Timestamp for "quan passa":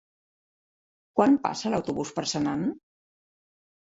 1.19-1.71